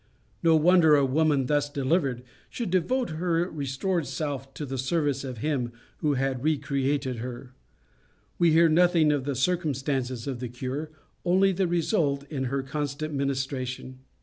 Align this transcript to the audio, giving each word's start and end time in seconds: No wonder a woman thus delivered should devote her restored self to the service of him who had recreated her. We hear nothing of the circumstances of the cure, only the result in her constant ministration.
No 0.41 0.55
wonder 0.55 0.95
a 0.95 1.05
woman 1.05 1.45
thus 1.45 1.69
delivered 1.69 2.23
should 2.49 2.71
devote 2.71 3.11
her 3.11 3.47
restored 3.51 4.07
self 4.07 4.51
to 4.55 4.65
the 4.65 4.79
service 4.79 5.23
of 5.23 5.37
him 5.37 5.73
who 5.97 6.15
had 6.15 6.43
recreated 6.43 7.17
her. 7.17 7.53
We 8.39 8.51
hear 8.51 8.67
nothing 8.67 9.11
of 9.11 9.25
the 9.25 9.35
circumstances 9.35 10.25
of 10.25 10.39
the 10.39 10.49
cure, 10.49 10.89
only 11.23 11.51
the 11.51 11.67
result 11.67 12.23
in 12.31 12.45
her 12.45 12.63
constant 12.63 13.13
ministration. 13.13 13.99